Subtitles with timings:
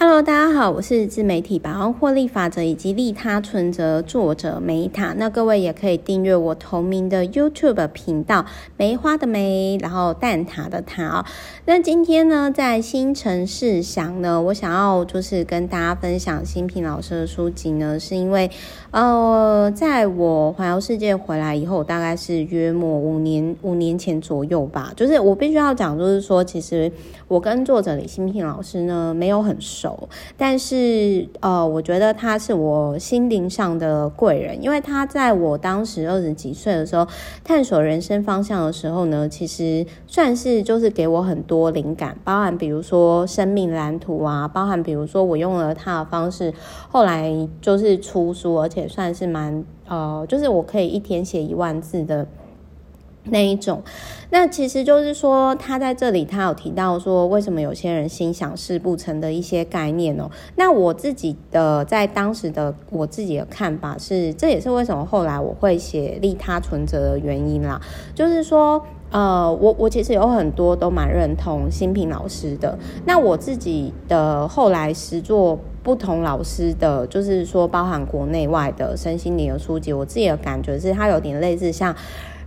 [0.00, 5.12] Hello，大家好，我是自媒体百万获利法则以及利他存折作者梅塔。
[5.16, 11.24] 那各位也可以订阅我同名的 YouTube 频道，梅花的梅，然后蛋挞的挞哦。
[11.64, 18.48] 那今天呢，在新城市想呢，我想要就是跟大家分享新平老师的书籍呢，是因为
[18.92, 24.92] 呃，在我环游世界回来以后，大概是约莫五年五年前左右吧。
[24.94, 26.92] 就是我必须要讲，就是说，其实
[27.26, 29.87] 我跟作者李新平老师呢没有很熟。
[30.36, 37.06] 但是，呃，我觉得他是我心灵上的贵人，因为他在我当时二十几岁的时候
[37.44, 46.52] 探索人生方向的时候呢，其实算是就是给我很多灵感，包含比如说生命蓝图啊，包含比如说我用了他的方式，
[46.88, 52.26] 后来就是出书，而且算是蛮呃，就是我可以一天写一万字的。
[53.30, 53.82] 那一种，
[54.30, 60.30] 那其实就是说，他在这里他有提到说，为什么有些人心想事不成的一些概念哦。
[60.56, 67.80] 那我自己的在当时的我自己的看法是，这也是为什么后来我会写利他存折的原因啦。
[68.14, 72.78] 就是说，呃，我我其实有很多都蛮认同新平老师的。
[73.04, 81.94] 那我自己的后来实作不同老师的，就是说包含国内外的身心灵的书籍，我自己的感觉是，它有点类似像。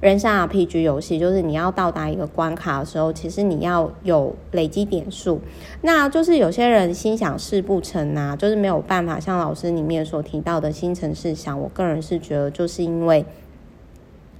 [0.00, 5.40] 人生 RPG 游戏就是你要到达一个关卡的时候，其实你要有累积点数。
[5.82, 11.60] 那就是有些人心想事不成啊，就是没有办法像老师里面所提到的心诚事想。
[11.60, 13.24] 我个人是觉得，就是因为，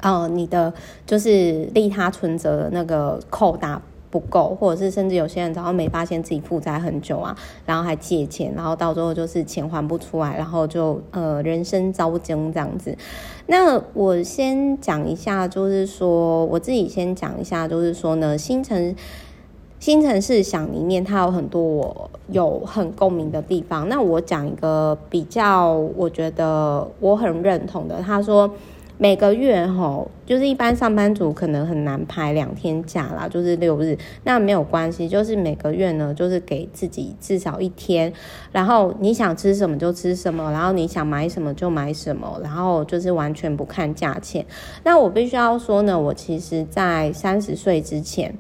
[0.01, 0.73] 呃，你的
[1.05, 3.83] 就是利他存折的那个扣打。
[4.11, 12.97] 不够，或者是甚至有些人早上没发现自己负债很久啊，然后还借钱，然后到最后就是钱还不出来，然后就呃人生遭殃这样子。
[13.47, 18.95] 那我先讲一下，就是说我自己先讲一下，就是说呢，新城。
[19.79, 23.89] 新城市想里面它有很多我有很共鸣的地方。
[23.89, 28.51] 那我讲一个比较，我觉得我很认同的，他说。
[29.03, 33.97] 每个月吼，就是一般上班族可能很难排两天假啦，就是六日。
[34.25, 38.13] 那没有关系，就是每个月呢，就是给自己至少一天，
[38.53, 44.45] 然后你想吃什么就吃什么，然后你想买什么就买什么，然后就是完全不看价钱。
[44.85, 48.37] 那我必须要说呢，我其实在三十岁之前，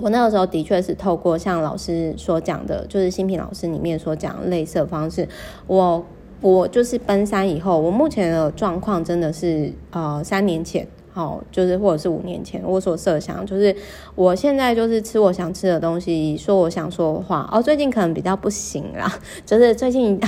[0.00, 5.26] 我那个时候的确是透过像老师所讲的，就是新品老师里面所讲类似的方式，
[5.66, 6.04] 我。
[6.42, 13.74] 我就是奔三以后，我目前的状况真的是呃三年前，好，就是或者是五年前，我所设想就是
[14.16, 17.48] 我现在就是吃我想吃的东西，说我想说的话。
[17.52, 19.10] 哦，最近可能比较不行啦，
[19.46, 20.20] 就是最近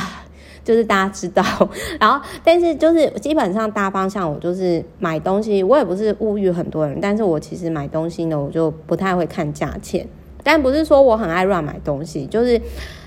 [0.62, 1.42] 就是大家知道，
[2.00, 10.06] 然后但是就是基本上大方向，我就是买东西，我也不是物欲很多人，但是我其实买东西呢，我就不太会看价钱，
[10.44, 12.60] 但不是说我很爱乱买东西，就是。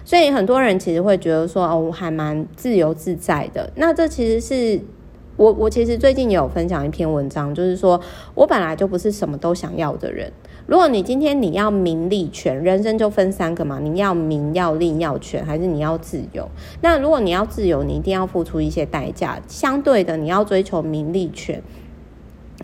[0.05, 3.69] 所以很多人其实会觉得说，哦，我还蛮自由自在的。
[3.75, 4.79] 那这其实是
[5.35, 7.99] 我，我其实最近也有分享一篇文章，就是说
[8.33, 10.31] 我本来就不是什么都想要的人。
[10.65, 16.49] 如果你今天你要名利权，人生就分三个嘛，你要名要利要权，还是你要自由？
[16.79, 19.37] 那如果你要自由，你一定要付出一些代价。
[19.49, 21.61] 相对的，你要追求名利权。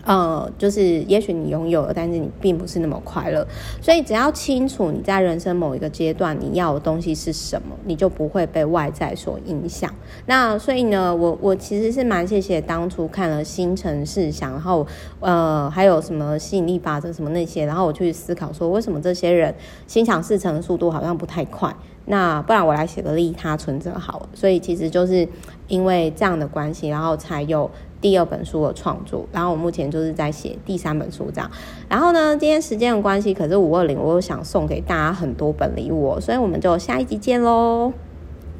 [0.04, 3.46] 呃，就是也许你拥有了，但是你并不是那么快乐。
[3.80, 9.92] 所以只要清楚你在人生某一个阶段你要的东西是什么，你就不会被外在所影响。
[10.26, 14.86] 那所以呢，我我其实是蛮谢谢当初看了《心诚事想》，然后
[15.20, 19.54] 呃还有什么吸引力法则什么那些，然后我去思考说，为什么这些人
[19.86, 21.74] 心想事成的速度好像不太快？
[22.06, 24.28] 那不然我来写个利他存折好了。
[24.34, 25.26] 所以其实就是
[25.68, 27.70] 因为这样的关系，然后才有。
[28.04, 31.50] 第二本书的创作，然后我目前就是在写第三本书这样。
[31.88, 37.94] 然后呢，今天时间的关系，可是五二零我又想送给大家很多本礼物，所以我们就下一集见喽。